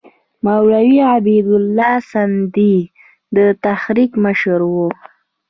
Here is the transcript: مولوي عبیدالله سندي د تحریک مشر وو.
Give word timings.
مولوي 0.45 0.99
عبیدالله 1.13 1.93
سندي 2.11 2.75
د 3.35 3.37
تحریک 3.63 4.11
مشر 4.25 4.59
وو. 4.73 4.87